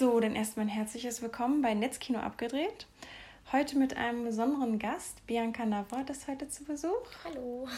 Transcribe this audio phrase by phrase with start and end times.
[0.00, 2.86] So, dann erstmal ein herzliches Willkommen bei Netzkino abgedreht.
[3.52, 5.26] Heute mit einem besonderen Gast.
[5.26, 7.06] Bianca Navrat ist heute zu Besuch.
[7.22, 7.68] Hallo.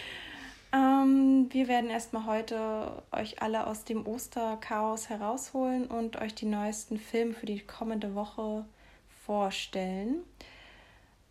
[0.72, 6.98] ähm, wir werden erstmal heute euch alle aus dem Osterchaos herausholen und euch die neuesten
[6.98, 8.64] Filme für die kommende Woche
[9.26, 10.24] vorstellen.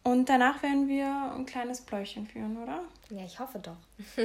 [0.03, 2.83] Und danach werden wir ein kleines Pläuchchen führen, oder?
[3.09, 3.77] Ja, ich hoffe doch.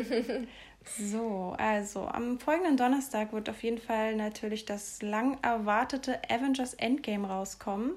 [0.98, 7.28] so, also am folgenden Donnerstag wird auf jeden Fall natürlich das lang erwartete Avengers Endgame
[7.28, 7.92] rauskommen.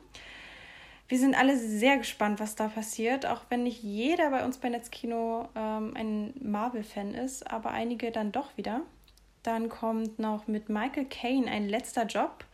[1.08, 4.70] Wir sind alle sehr gespannt, was da passiert, auch wenn nicht jeder bei uns bei
[4.70, 8.82] Netzkino ähm, ein Marvel-Fan ist, aber einige dann doch wieder.
[9.42, 12.46] Dann kommt noch mit Michael Caine ein letzter Job.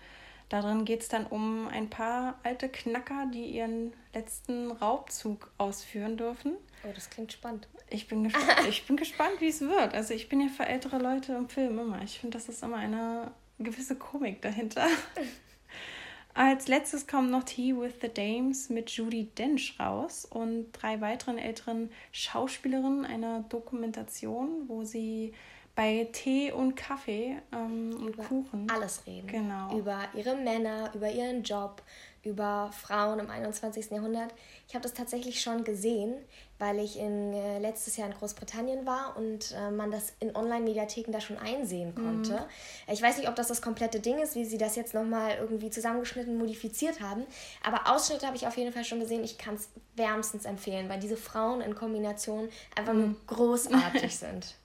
[0.49, 6.53] Darin geht es dann um ein paar alte Knacker, die ihren letzten Raubzug ausführen dürfen.
[6.83, 7.67] Oh, das klingt spannend.
[7.89, 9.93] Ich bin gespannt, ich bin gespannt wie es wird.
[9.93, 12.01] Also ich bin ja für ältere Leute im Film immer.
[12.03, 14.85] Ich finde, das ist immer eine gewisse Komik dahinter.
[16.35, 21.37] Als letztes kommt noch Tea with the Dames mit Judy Dench raus und drei weiteren
[21.37, 25.33] älteren Schauspielerinnen einer Dokumentation, wo sie
[25.75, 29.27] bei Tee und Kaffee ähm, und Kuchen alles reden.
[29.27, 29.77] Genau.
[29.77, 31.81] Über ihre Männer, über ihren Job,
[32.23, 33.91] über Frauen im 21.
[33.91, 34.33] Jahrhundert.
[34.67, 36.15] Ich habe das tatsächlich schon gesehen,
[36.57, 41.11] weil ich in, äh, letztes Jahr in Großbritannien war und äh, man das in Online-Mediatheken
[41.11, 42.03] da schon einsehen mhm.
[42.03, 42.33] konnte.
[42.33, 42.93] Mhm.
[42.93, 45.69] Ich weiß nicht, ob das das komplette Ding ist, wie sie das jetzt nochmal irgendwie
[45.69, 47.25] zusammengeschnitten, modifiziert haben,
[47.63, 49.23] aber Ausschnitte habe ich auf jeden Fall schon gesehen.
[49.23, 53.01] Ich kann es wärmstens empfehlen, weil diese Frauen in Kombination einfach mhm.
[53.01, 54.55] nur großartig sind.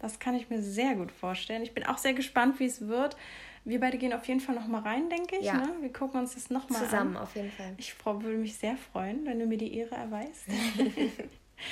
[0.00, 1.62] Das kann ich mir sehr gut vorstellen.
[1.62, 3.16] Ich bin auch sehr gespannt, wie es wird.
[3.64, 5.44] Wir beide gehen auf jeden Fall noch mal rein, denke ich.
[5.44, 5.58] Ja.
[5.58, 5.74] Ne?
[5.80, 7.22] Wir gucken uns das noch mal Zusammen, an.
[7.22, 7.74] auf jeden Fall.
[7.76, 10.46] Ich würde mich sehr freuen, wenn du mir die Ehre erweist.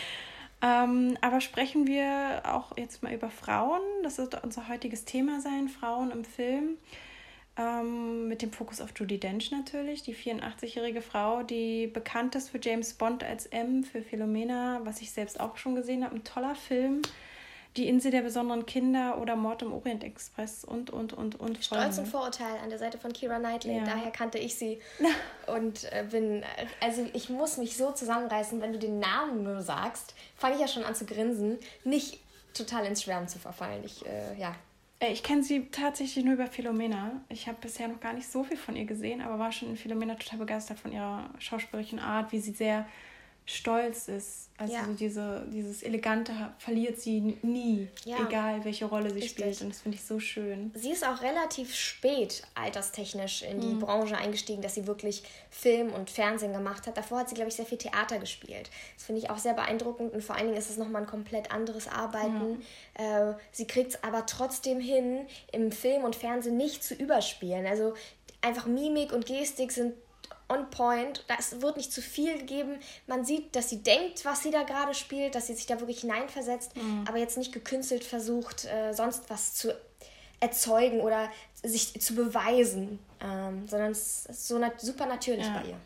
[0.63, 3.81] ähm, aber sprechen wir auch jetzt mal über Frauen.
[4.03, 6.77] Das wird unser heutiges Thema sein, Frauen im Film.
[7.57, 12.61] Ähm, mit dem Fokus auf Judy Dench natürlich, die 84-jährige Frau, die bekannt ist für
[12.63, 16.15] James Bond als M, für Philomena, was ich selbst auch schon gesehen habe.
[16.15, 17.03] Ein toller Film.
[17.77, 21.63] Die Insel der besonderen Kinder oder Mord im Orient Express und, und, und, und.
[21.63, 23.77] Stolz und Vorurteil an der Seite von Kira Knightley.
[23.77, 23.85] Ja.
[23.85, 24.81] Daher kannte ich sie.
[25.47, 26.45] und äh, bin,
[26.81, 30.69] also ich muss mich so zusammenreißen, wenn du den Namen nur sagst, fange ich ja
[30.69, 32.21] schon an zu grinsen, nicht
[32.55, 33.85] total ins Schwärmen zu verfallen.
[33.85, 34.55] Ich, äh, ja.
[35.01, 37.21] Äh, ich kenne sie tatsächlich nur über Philomena.
[37.29, 39.77] Ich habe bisher noch gar nicht so viel von ihr gesehen, aber war schon in
[39.77, 42.87] Philomena total begeistert von ihrer schauspielerischen Art, wie sie sehr
[43.49, 44.51] stolz ist.
[44.59, 44.85] Also ja.
[44.85, 48.19] so diese, dieses Elegante verliert sie nie, ja.
[48.27, 49.31] egal welche Rolle sie Richtig.
[49.31, 49.61] spielt.
[49.63, 50.71] Und das finde ich so schön.
[50.75, 53.79] Sie ist auch relativ spät alterstechnisch in die mhm.
[53.79, 56.99] Branche eingestiegen, dass sie wirklich Film und Fernsehen gemacht hat.
[56.99, 58.69] Davor hat sie, glaube ich, sehr viel Theater gespielt.
[58.97, 61.51] Das finde ich auch sehr beeindruckend und vor allen Dingen ist es nochmal ein komplett
[61.51, 62.63] anderes Arbeiten.
[62.99, 63.31] Ja.
[63.31, 67.65] Äh, sie kriegt es aber trotzdem hin, im Film und Fernsehen nicht zu überspielen.
[67.65, 67.95] Also
[68.43, 69.95] einfach Mimik und Gestik sind
[70.49, 71.25] on point.
[71.39, 72.79] Es wird nicht zu viel gegeben.
[73.07, 76.01] Man sieht, dass sie denkt, was sie da gerade spielt, dass sie sich da wirklich
[76.01, 77.05] hineinversetzt, mhm.
[77.07, 79.75] aber jetzt nicht gekünstelt versucht, äh, sonst was zu
[80.41, 81.31] erzeugen oder
[81.63, 85.61] sich zu beweisen, ähm, sondern es ist so nat super natürlich ja.
[85.61, 85.77] bei ihr.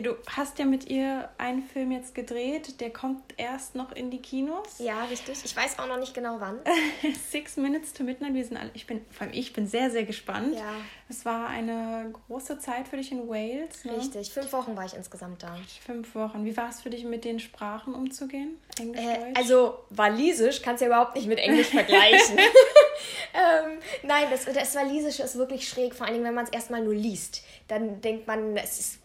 [0.00, 4.10] Ja, du hast ja mit ihr einen Film jetzt gedreht, der kommt erst noch in
[4.10, 4.78] die Kinos.
[4.78, 5.44] Ja, richtig.
[5.44, 6.58] Ich weiß auch noch nicht genau wann.
[7.30, 8.32] Six Minutes to Midnight.
[8.32, 10.54] Wir sind alle, ich bin, vor allem ich bin sehr, sehr gespannt.
[10.54, 10.72] Ja.
[11.10, 13.84] Es war eine große Zeit für dich in Wales.
[13.84, 13.94] Ne?
[13.98, 14.32] Richtig.
[14.32, 15.54] Fünf Wochen war ich insgesamt da.
[15.84, 16.46] Fünf Wochen.
[16.46, 18.56] Wie war es für dich, mit den Sprachen umzugehen?
[18.78, 22.38] Englisch, äh, Also, Walisisch kannst du ja überhaupt nicht mit Englisch vergleichen.
[23.34, 26.82] ähm, nein, das, das Walisische ist wirklich schräg, vor allen Dingen, wenn man es erstmal
[26.82, 27.42] nur liest.
[27.68, 28.98] Dann denkt man, es ist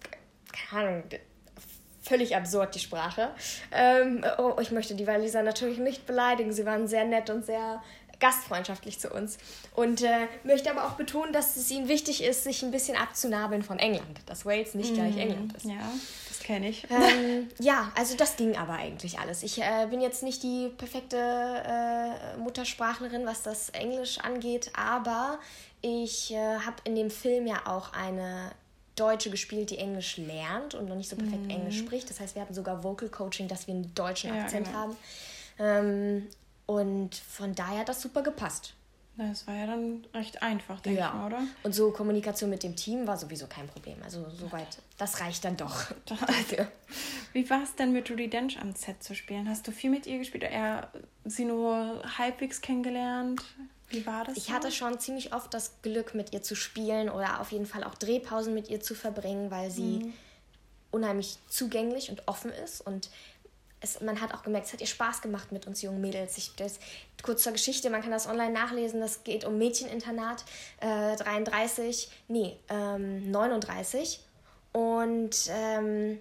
[0.69, 1.03] keine Ahnung,
[2.01, 3.31] völlig absurd, die Sprache.
[3.71, 6.53] Ähm, oh, ich möchte die Waliser natürlich nicht beleidigen.
[6.53, 7.81] Sie waren sehr nett und sehr
[8.19, 9.37] gastfreundschaftlich zu uns.
[9.75, 13.63] Und äh, möchte aber auch betonen, dass es ihnen wichtig ist, sich ein bisschen abzunabeln
[13.63, 14.19] von England.
[14.25, 15.65] Dass Wales nicht mm, gleich England ist.
[15.65, 15.91] Ja,
[16.29, 16.85] das kenne ich.
[16.89, 19.43] Ähm, ja, also das ging aber eigentlich alles.
[19.43, 25.39] Ich äh, bin jetzt nicht die perfekte äh, Muttersprachlerin, was das Englisch angeht, aber
[25.81, 28.51] ich äh, habe in dem Film ja auch eine
[28.95, 31.49] Deutsche gespielt, die Englisch lernt und noch nicht so perfekt mhm.
[31.49, 32.09] Englisch spricht.
[32.09, 34.77] Das heißt, wir hatten sogar Vocal Coaching, dass wir einen deutschen ja, Akzent genau.
[34.77, 34.97] haben.
[35.59, 36.27] Ähm,
[36.65, 38.73] und von daher hat das super gepasst.
[39.17, 41.07] Das war ja dann recht einfach, denke ja.
[41.07, 41.39] ich mal, oder?
[41.63, 43.95] Und so Kommunikation mit dem Team war sowieso kein Problem.
[44.03, 44.67] Also soweit,
[44.97, 45.85] das reicht dann doch.
[47.33, 49.47] Wie war es denn mit Judy Dench am Set zu spielen?
[49.47, 50.91] Hast du viel mit ihr gespielt oder eher
[51.23, 53.41] sie nur halbwegs kennengelernt?
[53.89, 54.37] Wie war das?
[54.37, 54.53] Ich so?
[54.53, 57.95] hatte schon ziemlich oft das Glück, mit ihr zu spielen oder auf jeden Fall auch
[57.95, 60.13] Drehpausen mit ihr zu verbringen, weil sie mhm.
[60.91, 63.09] unheimlich zugänglich und offen ist und
[63.85, 66.37] es, man hat auch gemerkt, es hat ihr Spaß gemacht mit uns jungen Mädels.
[66.37, 66.79] Ich, das,
[67.23, 70.43] kurz zur Geschichte, man kann das online nachlesen, das geht um Mädcheninternat,
[70.79, 74.21] äh, 33, nee, ähm, 39.
[74.71, 76.19] Und, ähm,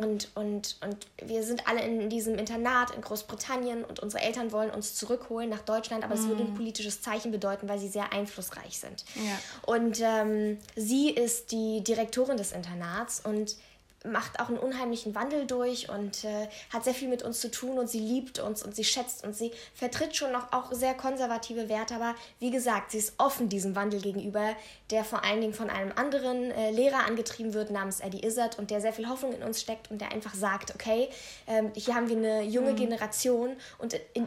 [0.00, 4.70] und, und, und wir sind alle in diesem Internat in Großbritannien und unsere Eltern wollen
[4.70, 6.56] uns zurückholen nach Deutschland, aber es würde ein mhm.
[6.56, 9.04] politisches Zeichen bedeuten, weil sie sehr einflussreich sind.
[9.16, 9.38] Ja.
[9.66, 13.56] Und ähm, sie ist die Direktorin des Internats und
[14.04, 17.78] macht auch einen unheimlichen Wandel durch und äh, hat sehr viel mit uns zu tun
[17.78, 21.68] und sie liebt uns und sie schätzt und sie vertritt schon noch auch sehr konservative
[21.68, 24.56] Werte, aber wie gesagt, sie ist offen diesem Wandel gegenüber,
[24.90, 28.70] der vor allen Dingen von einem anderen äh, Lehrer angetrieben wird namens Eddie Izzard und
[28.70, 31.08] der sehr viel Hoffnung in uns steckt und der einfach sagt, okay,
[31.46, 32.76] ähm, hier haben wir eine junge mhm.
[32.76, 34.26] Generation und in,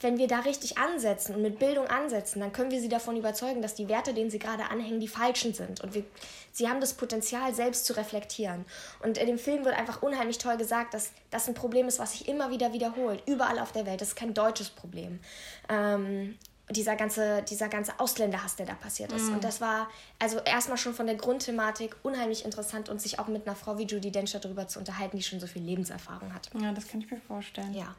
[0.00, 3.60] wenn wir da richtig ansetzen und mit Bildung ansetzen, dann können wir sie davon überzeugen,
[3.60, 5.82] dass die Werte, denen sie gerade anhängen, die falschen sind.
[5.82, 6.04] Und wir,
[6.50, 8.64] sie haben das Potenzial, selbst zu reflektieren.
[9.02, 12.12] Und in dem Film wird einfach unheimlich toll gesagt, dass das ein Problem ist, was
[12.12, 14.00] sich immer wieder wiederholt, überall auf der Welt.
[14.00, 15.20] Das ist kein deutsches Problem.
[15.68, 16.38] Ähm,
[16.70, 19.28] dieser ganze, dieser ganze Ausländerhass, der da passiert ist.
[19.28, 19.34] Mm.
[19.34, 23.46] Und das war also erstmal schon von der Grundthematik unheimlich interessant und sich auch mit
[23.46, 26.48] einer Frau wie Judy Dench darüber zu unterhalten, die schon so viel Lebenserfahrung hat.
[26.58, 27.74] Ja, das kann ich mir vorstellen.
[27.74, 27.94] Ja.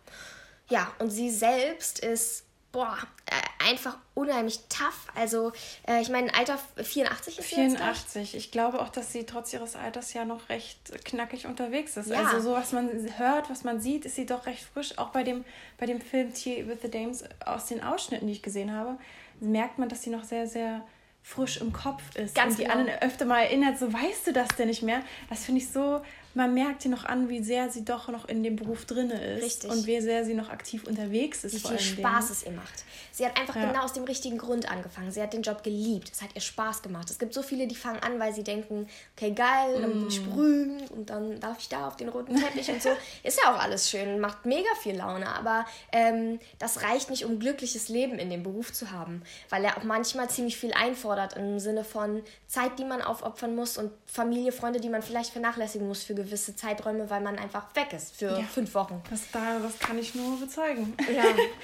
[0.69, 5.07] Ja, und sie selbst ist, boah, äh, einfach unheimlich tough.
[5.15, 5.51] Also,
[5.87, 8.33] äh, ich meine, Alter 84 ist 84.
[8.33, 12.09] Jetzt, ich glaube auch, dass sie trotz ihres Alters ja noch recht knackig unterwegs ist.
[12.09, 12.23] Ja.
[12.23, 14.97] Also, so was man hört, was man sieht, ist sie doch recht frisch.
[14.97, 15.45] Auch bei dem,
[15.77, 18.97] bei dem Film Tea with the Dames aus den Ausschnitten, die ich gesehen habe,
[19.39, 20.81] merkt man, dass sie noch sehr, sehr
[21.21, 22.35] frisch im Kopf ist.
[22.35, 22.79] Ganz und die genau.
[22.79, 25.01] anderen öfter mal erinnert, so weißt du das denn nicht mehr?
[25.29, 26.01] Das finde ich so
[26.33, 29.43] man merkt ihr noch an, wie sehr sie doch noch in dem Beruf drin ist.
[29.43, 29.69] Richtig.
[29.69, 31.53] Und wie sehr sie noch aktiv unterwegs ist.
[31.53, 32.83] Wie viel Spaß es ihr macht.
[33.11, 33.67] Sie hat einfach ja.
[33.67, 35.11] genau aus dem richtigen Grund angefangen.
[35.11, 36.11] Sie hat den Job geliebt.
[36.11, 37.09] Es hat ihr Spaß gemacht.
[37.11, 40.21] Es gibt so viele, die fangen an, weil sie denken, okay, geil, dann bin ich
[40.21, 40.29] mm.
[40.29, 42.89] berühmt und dann darf ich da auf den roten Teppich und so.
[43.23, 45.27] Ist ja auch alles schön, macht mega viel Laune.
[45.27, 49.21] Aber ähm, das reicht nicht, um glückliches Leben in dem Beruf zu haben.
[49.49, 53.77] Weil er auch manchmal ziemlich viel einfordert im Sinne von Zeit, die man aufopfern muss
[53.77, 57.93] und Familie, Freunde, die man vielleicht vernachlässigen muss für gewisse Zeiträume, weil man einfach weg
[57.93, 58.43] ist für ja.
[58.43, 59.01] fünf Wochen.
[59.09, 60.93] Das, da, das kann ich nur bezeugen.
[61.13, 61.23] Ja.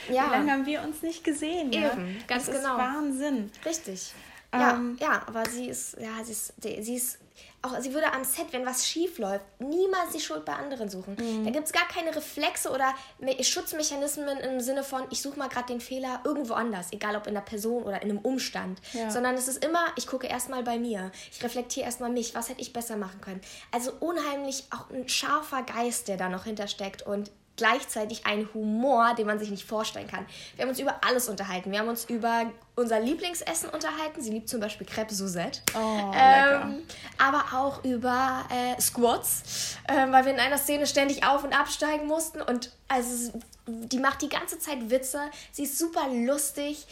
[0.13, 0.27] ja.
[0.27, 1.71] Wie lange haben wir uns nicht gesehen?
[1.71, 1.94] Eben, ja?
[2.27, 2.75] ganz das genau.
[2.75, 3.51] Ist Wahnsinn.
[3.65, 4.13] Richtig.
[4.51, 7.19] Ähm, ja, ja, aber sie ist, ja, sie ist, sie ist
[7.61, 11.15] auch sie würde am Set, wenn was schief läuft, niemals die Schuld bei anderen suchen.
[11.19, 11.45] Mhm.
[11.45, 12.94] Da gibt es gar keine Reflexe oder
[13.41, 17.33] Schutzmechanismen im Sinne von, ich suche mal gerade den Fehler irgendwo anders, egal ob in
[17.33, 18.79] der Person oder in einem Umstand.
[18.94, 19.09] Ja.
[19.09, 21.11] Sondern es ist immer, ich gucke erstmal bei mir.
[21.31, 23.41] Ich reflektiere erstmal mich, was hätte ich besser machen können.
[23.71, 29.27] Also unheimlich auch ein scharfer Geist, der da noch hintersteckt und gleichzeitig ein Humor, den
[29.27, 30.25] man sich nicht vorstellen kann.
[30.56, 31.71] Wir haben uns über alles unterhalten.
[31.71, 32.45] Wir haben uns über
[32.75, 34.21] unser Lieblingsessen unterhalten.
[34.21, 35.59] Sie liebt zum Beispiel Crepe Suzette.
[35.75, 36.83] Oh, ähm,
[37.17, 42.07] aber auch über äh, Squats, äh, weil wir in einer Szene ständig auf- und absteigen
[42.07, 42.41] mussten.
[42.41, 43.33] Und also
[43.67, 45.19] die macht die ganze Zeit Witze.
[45.51, 46.88] Sie ist super lustig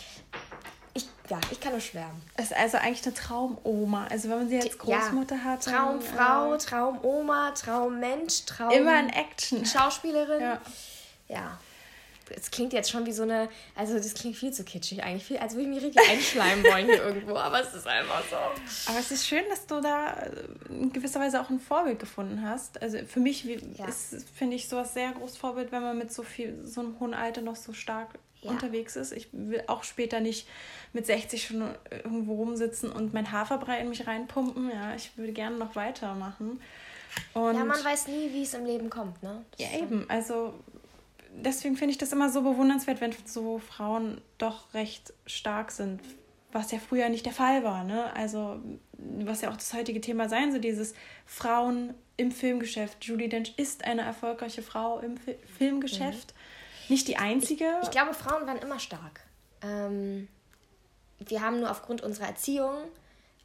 [1.30, 2.22] ja, ich kann nur schwärmen.
[2.36, 4.08] Es ist also eigentlich eine Traumoma.
[4.08, 5.44] Also wenn man sie als Großmutter ja.
[5.44, 5.64] hat.
[5.64, 8.72] Traumfrau, äh, Traumoma, Traummensch, Traum.
[8.72, 9.66] Immer in Action.
[9.66, 10.42] Schauspielerin.
[10.42, 10.62] Ja.
[11.28, 11.60] ja.
[12.36, 15.38] Es klingt jetzt schon wie so eine, also das klingt viel zu kitschig eigentlich, viel,
[15.38, 18.36] als würde ich mich richtig einschleimen wollen hier irgendwo, aber es ist einfach so.
[18.92, 22.42] Aber es ist schön, dass du da äh, in gewisser Weise auch ein Vorbild gefunden
[22.44, 22.82] hast.
[22.82, 23.86] Also für mich ja.
[23.88, 27.14] ist, finde ich, sowas sehr großes Vorbild, wenn man mit so viel, so einem hohen
[27.14, 28.10] Alter noch so stark
[28.42, 28.52] ja.
[28.52, 29.12] unterwegs ist.
[29.12, 30.48] Ich will auch später nicht
[30.94, 34.70] mit 60 schon irgendwo rumsitzen und mein Haferbrei in mich reinpumpen.
[34.72, 36.60] Ja, ich würde gerne noch weitermachen.
[37.34, 39.44] Und ja, man weiß nie, wie es im Leben kommt, ne?
[39.52, 40.06] Das ja, eben.
[40.10, 40.54] Also
[41.32, 46.02] deswegen finde ich das immer so bewundernswert, wenn so Frauen doch recht stark sind,
[46.52, 48.14] was ja früher nicht der Fall war, ne?
[48.16, 48.60] Also
[48.98, 50.94] was ja auch das heutige Thema sein soll, dieses
[51.26, 53.06] Frauen im Filmgeschäft.
[53.06, 56.34] Judy Dench ist eine erfolgreiche Frau im Fi Filmgeschäft.
[56.34, 56.57] Mhm.
[56.90, 57.66] Nicht die einzige.
[57.82, 59.22] Ich, ich glaube, Frauen waren immer stark.
[59.62, 60.28] Ähm,
[61.20, 62.76] wir haben nur aufgrund unserer Erziehung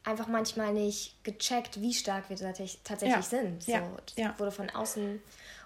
[0.03, 3.21] einfach manchmal nicht gecheckt, wie stark wir tatsächlich ja.
[3.21, 3.63] sind.
[3.63, 3.83] So, ja.
[4.15, 4.35] ja.
[4.37, 5.21] wurde von außen.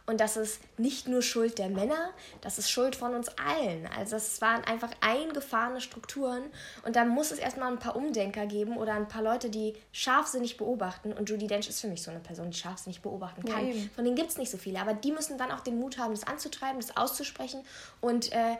[0.07, 3.87] Und das ist nicht nur Schuld der Männer, das ist Schuld von uns allen.
[3.97, 6.43] Also es waren einfach eingefahrene Strukturen
[6.85, 10.55] und da muss es erstmal ein paar Umdenker geben oder ein paar Leute, die scharfsinnig
[10.55, 11.11] beobachten.
[11.11, 13.67] Und Judy Dench ist für mich so eine Person, die scharfsinnig beobachten kann.
[13.67, 15.97] Ja, von denen gibt es nicht so viele, aber die müssen dann auch den Mut
[15.97, 17.65] haben, das anzutreiben, das auszusprechen
[17.99, 18.55] und äh,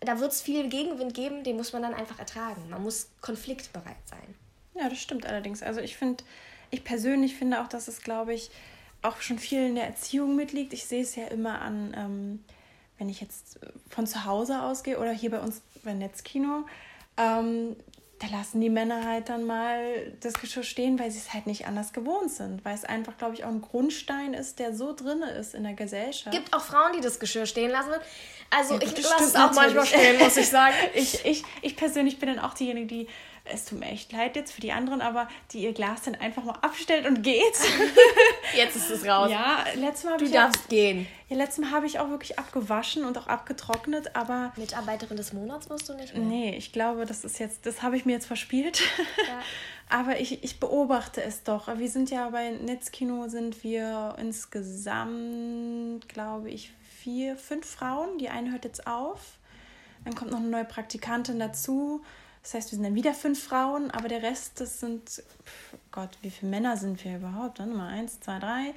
[0.00, 2.68] da wird es viel Gegenwind geben, den muss man dann einfach ertragen.
[2.70, 4.34] Man muss konfliktbereit sein.
[4.74, 5.62] Ja, das stimmt allerdings.
[5.62, 6.22] Also ich finde,
[6.70, 8.50] ich persönlich finde auch, dass es, glaube ich,
[9.08, 10.72] auch schon viel in der Erziehung mitliegt.
[10.72, 12.44] Ich sehe es ja immer an, ähm,
[12.98, 13.58] wenn ich jetzt
[13.88, 16.66] von zu Hause ausgehe oder hier bei uns bei Netzkino.
[17.16, 17.76] Ähm,
[18.18, 21.66] da lassen die Männer halt dann mal das Geschirr stehen, weil sie es halt nicht
[21.66, 22.64] anders gewohnt sind.
[22.64, 25.74] Weil es einfach, glaube ich, auch ein Grundstein ist, der so drin ist in der
[25.74, 26.34] Gesellschaft.
[26.34, 27.92] Gibt auch Frauen, die das Geschirr stehen lassen.
[28.48, 30.74] Also ja, ich lasse es auch manchmal stehen, muss ich sagen.
[30.94, 33.08] ich, ich, ich persönlich bin dann auch diejenige, die
[33.52, 36.44] es tut mir echt leid jetzt für die anderen, aber die ihr Glas dann einfach
[36.44, 37.54] mal abstellt und geht.
[38.56, 39.30] jetzt ist es raus.
[39.30, 40.30] Ja, letztes Mal habe ich.
[40.30, 41.06] Du darfst auch, gehen.
[41.28, 44.52] Ja, letztes Mal habe ich auch wirklich abgewaschen und auch abgetrocknet, aber.
[44.56, 46.24] Mitarbeiterin des Monats wirst du nicht mehr.
[46.24, 48.80] Nee, ich glaube, das ist jetzt, das habe ich mir jetzt verspielt.
[49.26, 49.40] Ja.
[49.98, 51.68] aber ich, ich beobachte es doch.
[51.78, 56.72] Wir sind ja bei Netzkino sind wir insgesamt, glaube ich,
[57.02, 58.18] vier, fünf Frauen.
[58.18, 59.38] Die eine hört jetzt auf.
[60.04, 62.02] Dann kommt noch eine neue Praktikantin dazu.
[62.46, 65.20] Das heißt, wir sind dann wieder fünf Frauen, aber der Rest, das sind,
[65.90, 67.58] Gott, wie viele Männer sind wir überhaupt?
[67.58, 68.72] Dann mal eins, zwei, drei,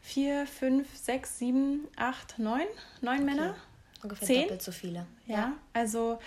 [0.00, 2.66] vier, fünf, sechs, sieben, acht, neun,
[3.00, 3.24] neun okay.
[3.24, 3.54] Männer.
[4.02, 4.42] Ungefähr Zehn?
[4.42, 5.06] doppelt so viele.
[5.28, 5.52] Ja, ja.
[5.72, 6.18] also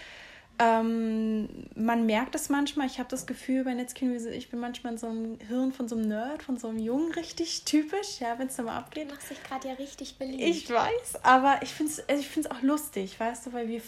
[0.60, 2.88] ähm, man merkt es manchmal.
[2.88, 5.96] Ich habe das Gefühl bei Netzkino, ich bin manchmal in so einem Hirn von so
[5.96, 9.10] einem Nerd, von so einem Jungen richtig typisch, ja, wenn es da mal abgeht.
[9.10, 10.42] Du machst dich gerade ja richtig beliebt.
[10.42, 13.82] Ich weiß, aber ich finde es also ich find's auch lustig, weißt du, weil wir,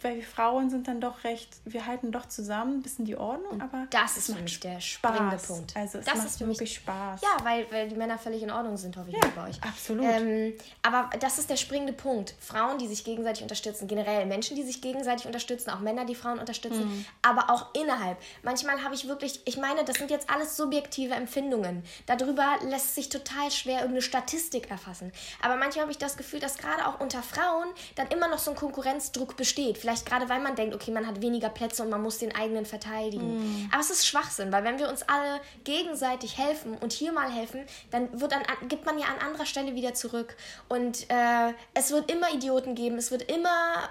[0.00, 3.52] weil wir Frauen sind dann doch recht, wir halten doch zusammen, ein bisschen die Ordnung,
[3.52, 5.46] Und aber das ist für mich der springende Spaß.
[5.46, 5.76] Punkt.
[5.76, 7.20] Also es das macht ist für wirklich Spaß.
[7.22, 9.62] Ja, weil, weil die Männer völlig in Ordnung sind, hoffe ich ja, bei euch.
[9.62, 10.04] Absolut.
[10.04, 12.34] Ähm, aber das ist der springende Punkt.
[12.40, 16.38] Frauen, die sich gegenseitig unterstützen, generell Menschen, die sich gegenseitig unterstützen, auch Männer, die Frauen
[16.38, 17.04] unterstützen, mhm.
[17.22, 18.18] aber auch innerhalb.
[18.42, 21.82] Manchmal habe ich wirklich, ich meine, das sind jetzt alles subjektive Empfindungen.
[22.06, 25.12] Darüber lässt sich total schwer irgendeine Statistik erfassen.
[25.42, 28.50] Aber manchmal habe ich das Gefühl, dass gerade auch unter Frauen dann immer noch so
[28.50, 29.78] ein Konkurrenzdruck besteht.
[29.78, 32.66] Vielleicht gerade, weil man denkt, okay, man hat weniger Plätze und man muss den eigenen
[32.66, 33.38] verteidigen.
[33.38, 33.68] Mhm.
[33.72, 37.64] Aber es ist Schwachsinn, weil wenn wir uns alle gegenseitig helfen und hier mal helfen,
[37.90, 40.36] dann wird an, gibt man ja an anderer Stelle wieder zurück.
[40.68, 43.90] Und äh, es wird immer Idioten geben, es wird immer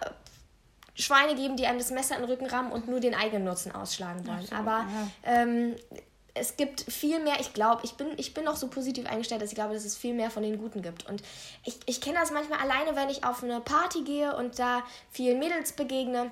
[1.02, 3.74] Schweine geben, die einem das Messer in den Rücken rammen und nur den eigenen Nutzen
[3.74, 4.40] ausschlagen wollen.
[4.40, 4.86] Absolut, Aber
[5.26, 5.42] ja.
[5.44, 5.76] ähm,
[6.34, 9.50] es gibt viel mehr, ich glaube, ich bin, ich bin auch so positiv eingestellt, dass
[9.50, 11.08] ich glaube, dass es viel mehr von den Guten gibt.
[11.08, 11.22] Und
[11.66, 15.40] ich, ich kenne das manchmal alleine, wenn ich auf eine Party gehe und da vielen
[15.40, 16.32] Mädels begegne,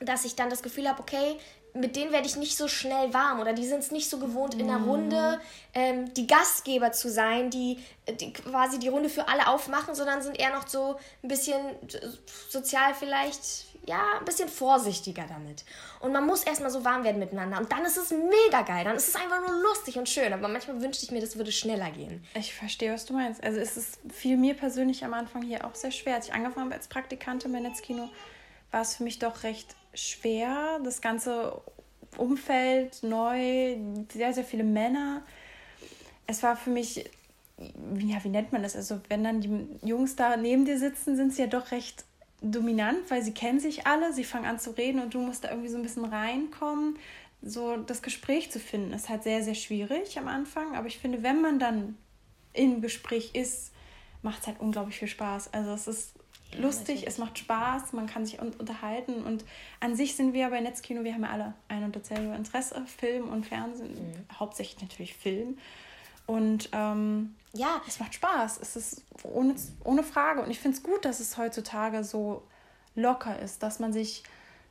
[0.00, 1.36] dass ich dann das Gefühl habe, okay,
[1.76, 4.54] mit denen werde ich nicht so schnell warm oder die sind es nicht so gewohnt,
[4.54, 5.40] in der Runde
[5.74, 7.78] ähm, die Gastgeber zu sein, die,
[8.20, 11.60] die, quasi die Runde für alle aufmachen, sondern sind eher noch so ein bisschen
[12.48, 15.64] sozial vielleicht ja, ein bisschen vorsichtiger damit.
[16.00, 17.58] Und man muss erstmal so warm werden miteinander.
[17.58, 18.84] Und dann ist es mega geil.
[18.84, 20.32] Dann ist es einfach nur lustig und schön.
[20.32, 22.24] Aber manchmal wünschte ich mir, das würde schneller gehen.
[22.34, 23.42] Ich verstehe, was du meinst.
[23.42, 26.16] Also es ist fiel mir persönlich am Anfang hier auch sehr schwer.
[26.16, 28.10] Als ich angefangen habe als Praktikantin bei Netzkino,
[28.72, 30.80] war es für mich doch recht schwer.
[30.82, 31.60] Das ganze
[32.16, 33.76] Umfeld neu,
[34.12, 35.22] sehr, sehr viele Männer.
[36.26, 37.08] Es war für mich
[37.58, 38.76] ja, wie nennt man das?
[38.76, 42.04] Also, wenn dann die Jungs da neben dir sitzen, sind sie ja doch recht
[42.52, 45.50] dominant, weil sie kennen sich alle, sie fangen an zu reden und du musst da
[45.50, 46.98] irgendwie so ein bisschen reinkommen.
[47.42, 50.74] So das Gespräch zu finden, ist halt sehr, sehr schwierig am Anfang.
[50.74, 51.96] Aber ich finde, wenn man dann
[52.52, 53.72] im Gespräch ist,
[54.22, 55.52] macht es halt unglaublich viel Spaß.
[55.52, 56.14] Also es ist
[56.52, 57.06] ja, lustig, natürlich.
[57.06, 59.44] es macht Spaß, man kann sich un unterhalten und
[59.80, 63.28] an sich sind wir bei Netzkino, wir haben ja alle ein und dasselbe Interesse, Film
[63.28, 64.38] und Fernsehen, mhm.
[64.38, 65.58] hauptsächlich natürlich Film.
[66.26, 68.58] Und ähm, ja, es macht Spaß.
[68.60, 70.42] Es ist ohne, ohne Frage.
[70.42, 72.42] Und ich finde es gut, dass es heutzutage so
[72.94, 74.22] locker ist, dass man sich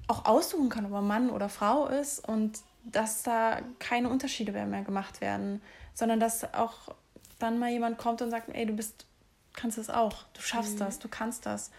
[0.08, 4.84] auch aussuchen kann, ob man Mann oder Frau ist und dass da keine Unterschiede mehr
[4.84, 5.62] gemacht werden,
[5.94, 6.94] sondern dass auch
[7.40, 9.06] dann mal jemand kommt und sagt, ey, du bist,
[9.54, 10.80] kannst das auch, du schaffst mhm.
[10.80, 11.72] das, du kannst das.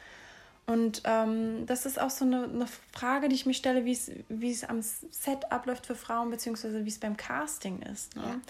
[0.66, 4.64] Und ähm, das ist auch so eine, eine Frage, die ich mir stelle, wie es
[4.64, 8.16] am Set abläuft für Frauen, beziehungsweise wie es beim Casting ist.
[8.16, 8.22] Ne?
[8.22, 8.40] Ja.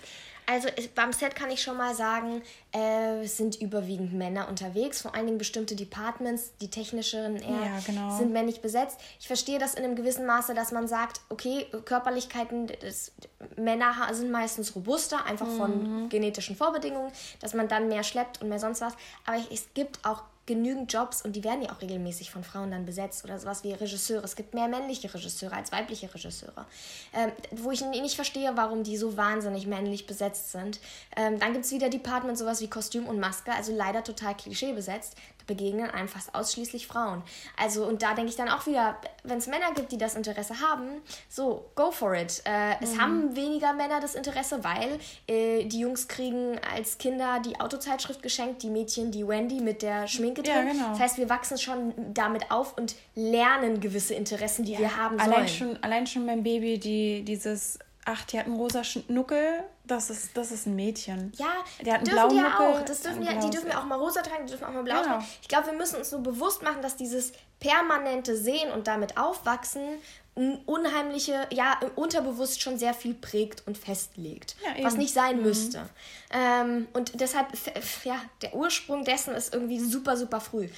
[0.48, 2.40] Also beim Set kann ich schon mal sagen,
[2.72, 7.78] äh, es sind überwiegend Männer unterwegs, vor allen Dingen bestimmte Departments, die technischeren eher ja,
[7.84, 8.16] genau.
[8.16, 9.00] sind männlich besetzt.
[9.18, 13.12] Ich verstehe das in einem gewissen Maße, dass man sagt, okay, Körperlichkeiten des
[13.56, 15.56] Männer sind meistens robuster, einfach mhm.
[15.56, 17.10] von genetischen Vorbedingungen,
[17.40, 18.94] dass man dann mehr schleppt und mehr sonst was.
[19.26, 22.86] Aber es gibt auch genügend Jobs und die werden ja auch regelmäßig von Frauen dann
[22.86, 24.24] besetzt oder sowas wie Regisseure.
[24.24, 26.66] Es gibt mehr männliche Regisseure als weibliche Regisseure.
[27.12, 30.78] Ähm, wo ich nicht verstehe, warum die so wahnsinnig männlich besetzt sind.
[31.16, 34.72] Ähm, dann gibt es wieder Departments, sowas wie Kostüm und Maske, also leider total klischee
[34.72, 37.22] besetzt begegnen einem fast ausschließlich Frauen.
[37.56, 40.60] Also, und da denke ich dann auch wieder, wenn es Männer gibt, die das Interesse
[40.60, 42.42] haben, so, go for it.
[42.44, 42.76] Äh, mhm.
[42.80, 48.22] Es haben weniger Männer das Interesse, weil äh, die Jungs kriegen als Kinder die Autozeitschrift
[48.22, 50.66] geschenkt, die Mädchen die Wendy mit der Schminke drin.
[50.66, 50.88] Ja, genau.
[50.90, 55.18] Das heißt, wir wachsen schon damit auf und lernen gewisse Interessen, die ja, wir haben
[55.18, 55.48] allein sollen.
[55.48, 60.36] Schon, allein schon mein Baby, die dieses ach, die hat einen rosa Schnuckel, das ist,
[60.36, 61.32] das ist ein Mädchen.
[61.36, 61.46] Ja,
[61.84, 62.84] die hat einen dürfen blauen die ja auch.
[62.84, 64.96] Das dürfen die, die dürfen ja auch mal rosa tragen, die dürfen auch mal blau
[64.96, 65.14] genau.
[65.14, 65.26] tragen.
[65.42, 69.98] Ich glaube, wir müssen uns so bewusst machen, dass dieses permanente Sehen und damit aufwachsen
[70.66, 75.44] unheimliche, ja, unterbewusst schon sehr viel prägt und festlegt, ja, was nicht sein mhm.
[75.44, 75.88] müsste.
[76.30, 77.46] Ähm, und deshalb,
[78.04, 80.68] ja, der Ursprung dessen ist irgendwie super, super früh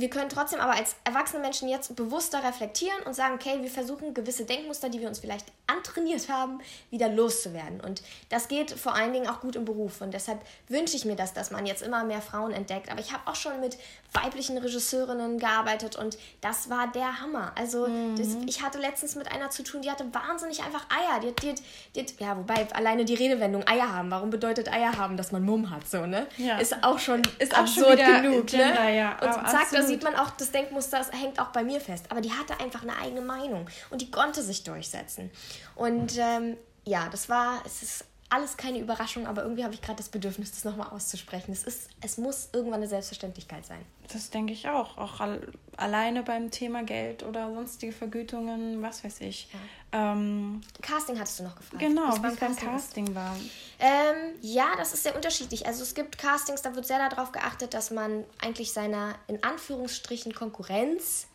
[0.00, 4.14] wir können trotzdem aber als erwachsene Menschen jetzt bewusster reflektieren und sagen, okay, wir versuchen
[4.14, 6.60] gewisse Denkmuster, die wir uns vielleicht antrainiert haben,
[6.90, 7.80] wieder loszuwerden.
[7.80, 10.00] Und das geht vor allen Dingen auch gut im Beruf.
[10.00, 12.90] Und deshalb wünsche ich mir das, dass man jetzt immer mehr Frauen entdeckt.
[12.90, 13.78] Aber ich habe auch schon mit
[14.12, 17.52] weiblichen Regisseurinnen gearbeitet und das war der Hammer.
[17.54, 18.16] Also mhm.
[18.16, 21.20] das, ich hatte letztens mit einer zu tun, die hatte wahnsinnig einfach Eier.
[21.20, 21.54] Die, die,
[21.94, 24.10] die, ja, wobei alleine die Redewendung Eier haben.
[24.10, 25.88] Warum bedeutet Eier haben, dass man Mumm hat?
[25.88, 26.26] So, ne?
[26.36, 26.58] Ja.
[26.58, 28.46] Ist auch schon ist absurd auch schon genug.
[28.46, 28.96] Gender, ne?
[28.96, 32.06] Ja, und zack, da sieht man auch, das Denkmuster das hängt auch bei mir fest.
[32.08, 35.30] Aber die hatte einfach eine eigene Meinung und die konnte sich durchsetzen.
[35.74, 39.96] Und ähm, ja, das war, es ist alles keine Überraschung, aber irgendwie habe ich gerade
[39.96, 41.52] das Bedürfnis, das nochmal auszusprechen.
[41.52, 43.80] Es, ist, es muss irgendwann eine Selbstverständlichkeit sein.
[44.12, 44.98] Das denke ich auch.
[44.98, 45.40] Auch al
[45.76, 49.48] alleine beim Thema Geld oder sonstige Vergütungen, was weiß ich.
[49.92, 50.12] Ja.
[50.12, 51.78] Ähm, Casting hattest du noch gefragt.
[51.78, 53.36] Genau, wie beim Casting, Casting war.
[53.78, 55.66] Ähm, ja, das ist sehr unterschiedlich.
[55.66, 60.34] Also es gibt Castings, da wird sehr darauf geachtet, dass man eigentlich seiner in Anführungsstrichen
[60.34, 61.27] Konkurrenz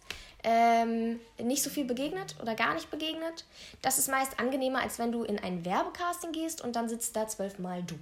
[0.43, 3.45] ähm, nicht so viel begegnet oder gar nicht begegnet.
[3.81, 7.27] Das ist meist angenehmer, als wenn du in ein Werbecasting gehst und dann sitzt da
[7.27, 7.95] zwölfmal du.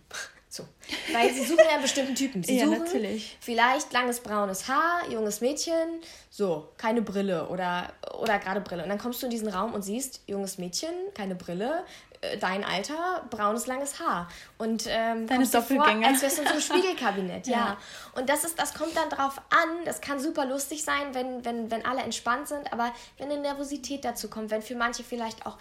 [0.51, 0.65] So.
[1.13, 2.43] Weil sie suchen ja einen bestimmten Typen.
[2.43, 3.37] Sie ja, suchen natürlich.
[3.39, 8.83] vielleicht langes braunes Haar, junges Mädchen, so, keine Brille oder, oder gerade Brille.
[8.83, 11.85] Und dann kommst du in diesen Raum und siehst, junges Mädchen, keine Brille,
[12.19, 14.27] äh, dein Alter, braunes, langes Haar.
[14.57, 16.01] Und ähm, Deine Doppelgänger.
[16.01, 17.55] Vor, als wärst du in so einem Spiegelkabinett, ja.
[17.55, 17.77] ja.
[18.15, 21.71] Und das ist, das kommt dann drauf an, das kann super lustig sein, wenn, wenn,
[21.71, 25.57] wenn alle entspannt sind, aber wenn eine Nervosität dazu kommt, wenn für manche vielleicht auch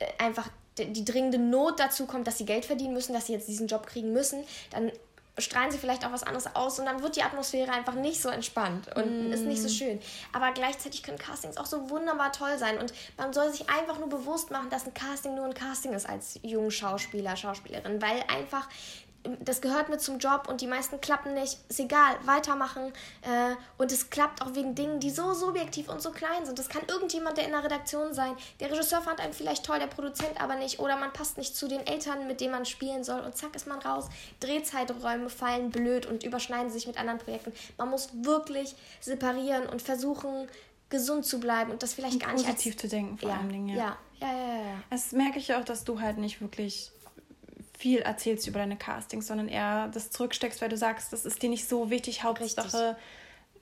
[0.00, 3.48] äh, einfach die dringende Not dazu kommt, dass sie Geld verdienen müssen, dass sie jetzt
[3.48, 4.90] diesen Job kriegen müssen, dann
[5.38, 8.28] strahlen sie vielleicht auch was anderes aus und dann wird die Atmosphäre einfach nicht so
[8.28, 9.32] entspannt und mm.
[9.32, 9.98] ist nicht so schön.
[10.32, 14.08] Aber gleichzeitig können Castings auch so wunderbar toll sein und man soll sich einfach nur
[14.08, 18.68] bewusst machen, dass ein Casting nur ein Casting ist als jungen Schauspieler, Schauspielerin, weil einfach
[19.40, 21.58] das gehört mit zum Job und die meisten klappen nicht.
[21.68, 22.92] Ist egal, weitermachen.
[23.22, 26.58] Äh, und es klappt auch wegen Dingen, die so subjektiv und so klein sind.
[26.58, 28.36] Das kann irgendjemand, der in der Redaktion sein.
[28.60, 30.78] Der Regisseur fand einen vielleicht toll, der Produzent aber nicht.
[30.78, 33.20] Oder man passt nicht zu den Eltern, mit denen man spielen soll.
[33.20, 34.08] Und zack ist man raus.
[34.40, 37.52] Drehzeiträume fallen blöd und überschneiden sich mit anderen Projekten.
[37.78, 40.48] Man muss wirklich separieren und versuchen,
[40.90, 43.68] gesund zu bleiben und das vielleicht und gar nicht positiv zu denken vor ja, allem.
[43.68, 43.74] Ja.
[43.74, 44.82] Ja, ja, ja, ja.
[44.90, 46.92] Das merke ich auch, dass du halt nicht wirklich
[47.76, 51.50] viel erzählst über deine Castings, sondern eher das zurücksteckst, weil du sagst, das ist dir
[51.50, 52.22] nicht so wichtig.
[52.22, 53.02] Hauptsache, Richtig.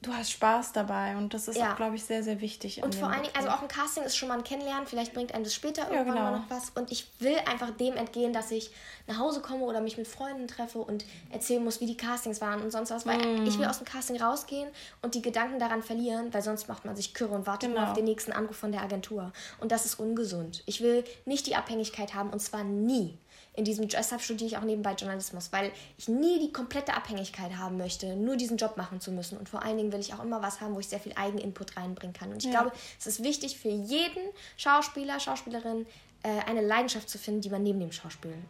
[0.03, 1.73] du hast Spaß dabei und das ist ja.
[1.73, 2.83] auch, glaube ich, sehr, sehr wichtig.
[2.83, 5.35] Und vor allen Dingen, also auch ein Casting ist schon mal ein Kennenlernen, vielleicht bringt
[5.35, 6.31] einem das später ja, irgendwann genau.
[6.31, 6.71] mal noch was.
[6.75, 8.71] Und ich will einfach dem entgehen, dass ich
[9.07, 12.61] nach Hause komme oder mich mit Freunden treffe und erzählen muss, wie die Castings waren
[12.61, 13.07] und sonst was.
[13.07, 13.47] Weil mm.
[13.47, 14.69] ich will aus dem Casting rausgehen
[15.01, 17.81] und die Gedanken daran verlieren, weil sonst macht man sich kürre und wartet genau.
[17.81, 19.33] nur auf den nächsten Anruf von der Agentur.
[19.59, 20.63] Und das ist ungesund.
[20.67, 23.19] Ich will nicht die Abhängigkeit haben und zwar nie
[23.55, 27.77] in diesem deshalb studiere ich auch nebenbei Journalismus, weil ich nie die komplette Abhängigkeit haben
[27.77, 29.37] möchte, nur diesen Job machen zu müssen.
[29.37, 31.77] Und vor allen Dingen will ich auch immer was haben, wo ich sehr viel Eigeninput
[31.77, 32.31] reinbringen kann.
[32.33, 32.63] Und ich ja.
[32.63, 34.23] glaube, es ist wichtig für jeden
[34.57, 35.87] Schauspieler, Schauspielerin,
[36.23, 38.43] äh, eine Leidenschaft zu finden, die man neben dem Schauspielen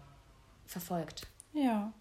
[0.66, 1.26] verfolgt.
[1.52, 1.92] Ja.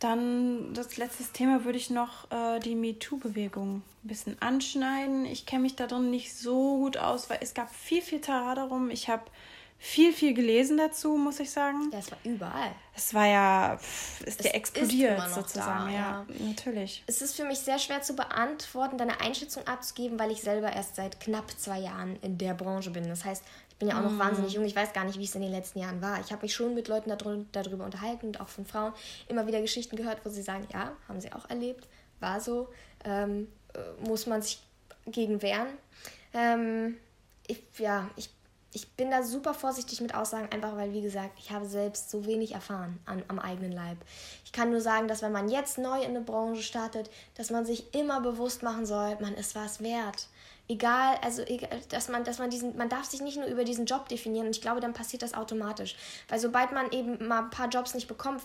[0.00, 5.24] Dann das letzte Thema würde ich noch äh, die MeToo-Bewegung ein bisschen anschneiden.
[5.24, 8.56] Ich kenne mich da drin nicht so gut aus, weil es gab viel, viel Terrain
[8.56, 8.90] darum.
[8.90, 9.22] Ich habe
[9.78, 11.90] viel, viel gelesen dazu, muss ich sagen.
[11.92, 12.72] Ja, es war überall.
[12.94, 17.04] Es war ja, pff, ist ja explodiert sozusagen, da, ja, ja, natürlich.
[17.06, 20.96] Es ist für mich sehr schwer zu beantworten, deine Einschätzung abzugeben, weil ich selber erst
[20.96, 23.06] seit knapp zwei Jahren in der Branche bin.
[23.08, 24.18] Das heißt, ich bin ja auch noch mm.
[24.18, 24.64] wahnsinnig jung.
[24.64, 26.18] Ich weiß gar nicht, wie es in den letzten Jahren war.
[26.20, 27.12] Ich habe mich schon mit Leuten
[27.52, 28.94] darüber unterhalten und auch von Frauen
[29.28, 31.86] immer wieder Geschichten gehört, wo sie sagen, ja, haben sie auch erlebt,
[32.18, 32.68] war so,
[33.04, 34.62] ähm, äh, muss man sich
[35.04, 35.68] gegen wehren.
[36.32, 36.96] Ähm,
[37.46, 38.30] ich, ja, ich
[38.76, 42.26] ich bin da super vorsichtig mit Aussagen, einfach weil, wie gesagt, ich habe selbst so
[42.26, 43.96] wenig erfahren an, am eigenen Leib.
[44.44, 47.64] Ich kann nur sagen, dass wenn man jetzt neu in eine Branche startet, dass man
[47.64, 50.28] sich immer bewusst machen soll, man ist was wert.
[50.68, 51.42] Egal, also
[51.88, 54.54] dass man, dass man diesen, man darf sich nicht nur über diesen Job definieren und
[54.54, 55.96] ich glaube, dann passiert das automatisch.
[56.28, 58.42] Weil sobald man eben mal ein paar Jobs nicht bekommt,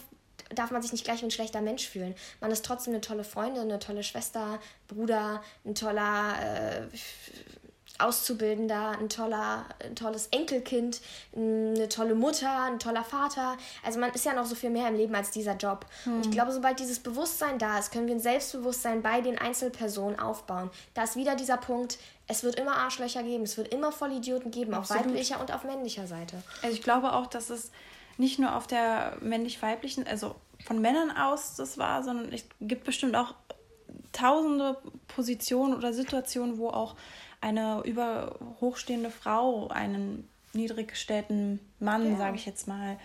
[0.56, 2.16] darf man sich nicht gleich wie ein schlechter Mensch fühlen.
[2.40, 6.88] Man ist trotzdem eine tolle Freundin, eine tolle Schwester, Bruder, ein toller äh,
[8.02, 11.02] Auszubildender, ein, toller, ein tolles Enkelkind,
[11.36, 13.58] eine tolle Mutter, ein toller Vater.
[13.84, 15.86] Also man ist ja noch so viel mehr im Leben als dieser Job.
[16.04, 16.14] Hm.
[16.14, 16.34] Und ich hm.
[16.34, 20.70] glaube, sobald dieses Bewusstsein da ist, können wir ein Selbstbewusstsein bei den Einzelpersonen aufbauen.
[20.94, 24.74] Da ist wieder dieser Punkt, es wird immer Arschlöcher geben, es wird immer Vollidioten geben,
[24.74, 25.02] Absolut.
[25.02, 26.42] auf weiblicher und auf männlicher Seite.
[26.62, 27.72] Also ich glaube auch, dass es
[28.18, 30.36] nicht nur auf der männlich-weiblichen, also
[30.66, 33.34] von Männern aus das war, sondern es gibt bestimmt auch
[34.12, 36.96] tausende Positionen oder Situationen, wo auch
[37.42, 42.18] eine über hochstehende Frau einen niedrig gestellten Mann, ja.
[42.18, 42.98] sage ich jetzt mal,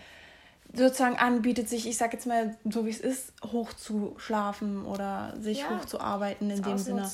[0.73, 5.69] sozusagen anbietet, sich, ich sage jetzt mal, so wie es ist, hochzuschlafen oder sich ja.
[5.69, 7.09] hochzuarbeiten in dem Sinne.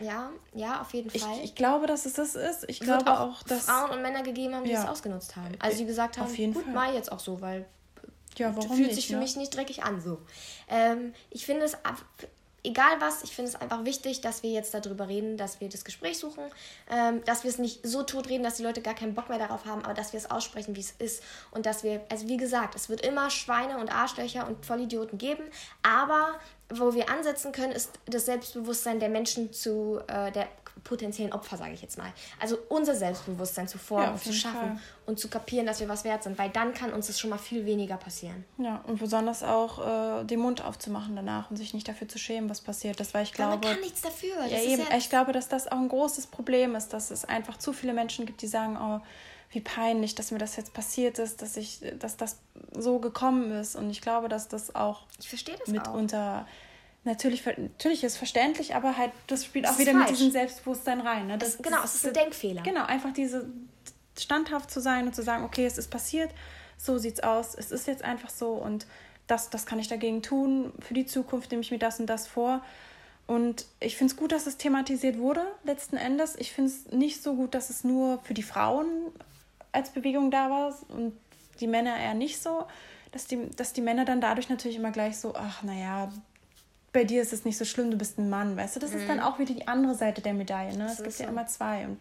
[0.00, 1.38] Ja, ja, auf jeden Fall.
[1.38, 2.64] Ich, ich glaube, dass es das ist.
[2.68, 4.82] Ich es glaube auch, auch, dass Frauen und Männer gegeben haben, die ja.
[4.82, 5.56] es ausgenutzt haben.
[5.58, 6.72] Also die gesagt haben, auf jeden gut, Fall.
[6.72, 7.66] mal jetzt auch so, weil
[8.36, 9.20] ja, warum fühlt nicht, sich für ne?
[9.20, 10.20] mich nicht dreckig an so.
[10.68, 11.76] Ähm, ich finde es
[12.68, 15.84] egal was, ich finde es einfach wichtig, dass wir jetzt darüber reden, dass wir das
[15.84, 16.44] Gespräch suchen,
[16.90, 19.64] ähm, dass wir es nicht so totreden, dass die Leute gar keinen Bock mehr darauf
[19.64, 21.22] haben, aber dass wir es aussprechen, wie es ist.
[21.50, 25.44] Und dass wir, also wie gesagt, es wird immer Schweine und Arschlöcher und Vollidioten geben,
[25.82, 26.38] aber
[26.70, 30.48] wo wir ansetzen können, ist das Selbstbewusstsein der Menschen zu, äh, der
[30.84, 32.12] potenziellen Opfer, sage ich jetzt mal.
[32.40, 34.80] Also unser Selbstbewusstsein zu formen, ja, zu schaffen Fall.
[35.06, 37.38] und zu kapieren, dass wir was wert sind, weil dann kann uns das schon mal
[37.38, 38.44] viel weniger passieren.
[38.58, 42.48] Ja, und besonders auch äh, den Mund aufzumachen danach und sich nicht dafür zu schämen,
[42.48, 43.52] was passiert ist, weil ich glaube...
[43.52, 44.34] man kann nichts dafür.
[44.42, 44.82] Das ja, eben.
[44.90, 47.92] Ja ich glaube, dass das auch ein großes Problem ist, dass es einfach zu viele
[47.92, 49.00] Menschen gibt, die sagen, oh,
[49.50, 52.36] wie peinlich, dass mir das jetzt passiert ist, dass ich, dass das
[52.72, 53.76] so gekommen ist.
[53.76, 56.67] Und ich glaube, dass das auch ich verstehe das mitunter auch
[57.04, 60.10] natürlich, natürlich ist verständlich, aber halt, das spielt das auch wieder falsch.
[60.10, 61.26] mit diesem Selbstbewusstsein rein.
[61.26, 61.38] Ne?
[61.38, 62.62] Das, es, genau, es ist ein Denkfehler.
[62.62, 63.46] Genau, einfach diese
[64.18, 66.30] standhaft zu sein und zu sagen, okay, es ist passiert,
[66.76, 68.86] so sieht's aus, es ist jetzt einfach so und
[69.26, 70.72] das, das kann ich dagegen tun.
[70.80, 72.62] Für die Zukunft nehme ich mir das und das vor.
[73.26, 76.34] Und ich finde es gut, dass es thematisiert wurde, letzten Endes.
[76.36, 78.88] Ich finde es nicht so gut, dass es nur für die Frauen
[79.70, 81.12] als Bewegung da war und
[81.60, 82.64] die Männer eher nicht so.
[83.12, 86.10] Dass die, dass die Männer dann dadurch natürlich immer gleich so, ach, naja,
[86.92, 88.80] bei dir ist es nicht so schlimm, du bist ein Mann, weißt du?
[88.80, 88.98] Das mhm.
[88.98, 89.24] ist dann mhm.
[89.24, 90.76] auch wieder die andere Seite der Medaille.
[90.76, 90.86] Ne?
[90.86, 91.24] Es gibt so.
[91.24, 91.84] ja immer zwei.
[91.84, 91.98] Und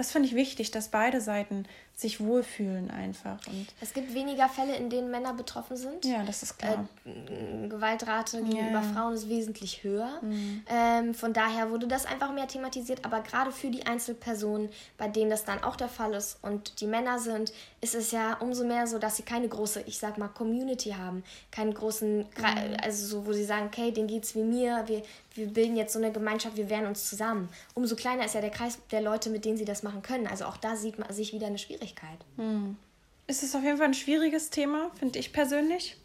[0.00, 3.38] das finde ich wichtig, dass beide Seiten sich wohlfühlen einfach.
[3.48, 6.06] Und es gibt weniger Fälle, in denen Männer betroffen sind.
[6.06, 6.88] Ja, das ist klar.
[7.04, 8.92] Äh, Gewaltrate gegenüber ja.
[8.94, 10.18] Frauen ist wesentlich höher.
[10.22, 10.62] Mhm.
[10.70, 13.04] Ähm, von daher wurde das einfach mehr thematisiert.
[13.04, 16.86] Aber gerade für die Einzelpersonen, bei denen das dann auch der Fall ist und die
[16.86, 20.28] Männer sind, ist es ja umso mehr so, dass sie keine große, ich sag mal,
[20.28, 21.22] Community haben.
[21.50, 22.26] Keinen großen, mhm.
[22.82, 25.02] also so, wo sie sagen, okay, denen geht's wie mir, wir,
[25.34, 27.48] wir bilden jetzt so eine Gemeinschaft, wir wehren uns zusammen.
[27.74, 30.26] Umso kleiner ist ja der Kreis der Leute, mit denen sie das machen können.
[30.26, 32.18] Also auch da sieht man sich wieder eine Schwierigkeit.
[32.36, 32.76] Hm.
[33.26, 35.96] Es ist auf jeden Fall ein schwieriges Thema, finde ich persönlich.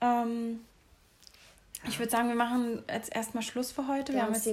[0.00, 0.60] Ähm,
[1.86, 4.12] ich würde sagen, wir machen jetzt erstmal Schluss für heute.
[4.12, 4.48] Wir, wir haben jetzt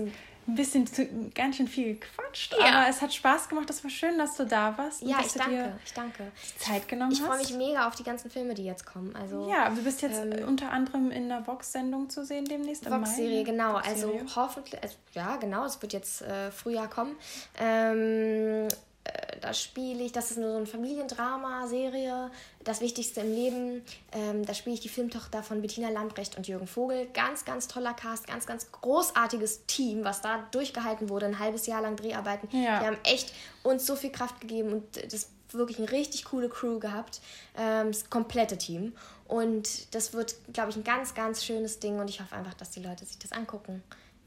[0.48, 2.66] ein bisschen zu, ganz schön viel gequatscht, ja.
[2.66, 3.70] aber es hat Spaß gemacht.
[3.70, 5.02] Es war schön, dass du da warst.
[5.02, 6.32] Ja, ich danke, ich danke.
[6.58, 7.42] Zeit genommen ich hast.
[7.42, 9.16] Ich freue mich mega auf die ganzen Filme, die jetzt kommen.
[9.16, 12.90] Also, ja, du bist jetzt ähm, unter anderem in einer Vox-Sendung zu sehen demnächst.
[12.90, 13.74] Vox-Serie, genau.
[13.74, 17.16] Vox also hoffentlich, also, ja, genau, es wird jetzt äh, Frühjahr kommen.
[17.60, 18.68] Ähm,
[19.04, 22.30] äh, da spiele ich, das ist nur so eine Familiendrama-Serie,
[22.64, 23.82] das Wichtigste im Leben.
[24.12, 27.08] Ähm, da spiele ich die Filmtochter von Bettina Lambrecht und Jürgen Vogel.
[27.08, 31.26] Ganz, ganz toller Cast, ganz, ganz großartiges Team, was da durchgehalten wurde.
[31.26, 32.48] Ein halbes Jahr lang Dreharbeiten.
[32.52, 32.80] Ja.
[32.80, 33.34] Die haben echt
[33.64, 37.22] uns so viel Kraft gegeben und das wirklich eine richtig coole Crew gehabt.
[37.58, 38.94] Ähm, das komplette Team.
[39.28, 42.70] Und das wird, glaube ich, ein ganz, ganz schönes Ding und ich hoffe einfach, dass
[42.72, 43.82] die Leute sich das angucken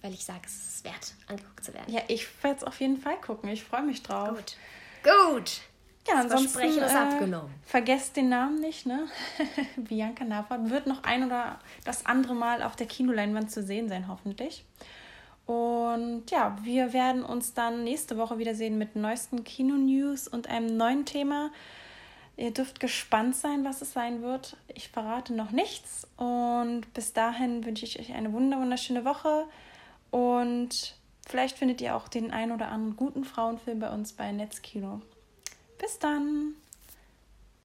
[0.04, 1.92] weil ich sage, es ist wert, angeguckt zu werden.
[1.92, 3.48] Ja, ich werde es auf jeden Fall gucken.
[3.48, 4.36] Ich freue mich drauf.
[4.36, 4.56] Gut.
[5.02, 5.60] Gut.
[6.06, 7.50] Ja, das ansonsten ist äh, abgenommen.
[7.64, 9.06] vergesst den Namen nicht, ne?
[9.76, 14.06] Bianca Navrat wird noch ein oder das andere Mal auf der Kinoleinwand zu sehen sein,
[14.06, 14.66] hoffentlich.
[15.46, 21.06] Und ja, wir werden uns dann nächste Woche wiedersehen mit neuesten Kino-News und einem neuen
[21.06, 21.50] Thema.
[22.36, 24.58] Ihr dürft gespannt sein, was es sein wird.
[24.74, 26.06] Ich verrate noch nichts.
[26.18, 29.46] Und bis dahin wünsche ich euch eine wunderschöne Woche.
[30.14, 30.94] Und
[31.26, 35.00] vielleicht findet ihr auch den ein oder anderen guten Frauenfilm bei uns bei Netzkino.
[35.76, 36.54] Bis dann!